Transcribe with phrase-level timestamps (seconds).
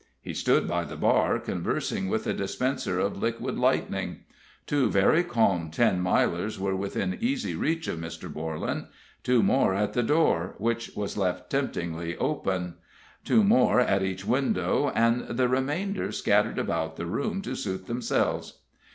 [0.19, 4.21] He stood by the bar conversing with the dispenser of liquid lightning.
[4.65, 8.27] Two very calm looking Ten Milers were within easy reach of Mr.
[8.27, 8.87] Borlan;
[9.21, 12.77] two more at the door, which was left temptingly open;
[13.23, 18.61] two more at each window, and the remainder scattered about the room to suit themselves.